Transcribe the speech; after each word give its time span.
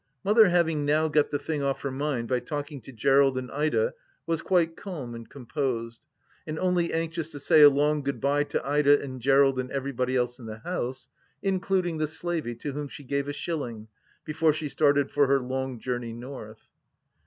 Mother 0.23 0.49
having 0.49 0.83
now 0.83 1.09
got 1.09 1.29
the 1.29 1.37
thing 1.37 1.61
off 1.61 1.81
her 1.83 1.91
mind 1.91 2.27
by 2.27 2.39
talking 2.39 2.81
to 2.81 2.91
(ierald 2.91 3.37
and 3.37 3.51
Ida, 3.51 3.93
was 4.25 4.41
quite 4.41 4.75
calm 4.75 5.13
and 5.13 5.29
composed, 5.29 6.07
and 6.47 6.57
only 6.57 6.91
anxious 6.91 7.29
to 7.29 7.39
say 7.39 7.61
a 7.61 7.69
long 7.69 8.01
Good 8.01 8.19
bye 8.19 8.43
to 8.45 8.67
Ida 8.67 8.99
and 8.99 9.21
Gerald 9.21 9.59
and 9.59 9.69
every 9.69 9.91
body 9.91 10.15
else 10.15 10.39
in 10.39 10.47
the 10.47 10.57
house, 10.57 11.07
including 11.43 11.99
the 11.99 12.07
slavey 12.07 12.55
to 12.55 12.71
whom 12.71 12.87
she 12.87 13.03
gave 13.03 13.27
a 13.27 13.31
shUling, 13.31 13.89
before 14.25 14.53
she 14.53 14.69
started 14.69 15.11
for 15.11 15.27
her 15.27 15.37
long 15.39 15.79
journey 15.79 16.13
North. 16.13 16.65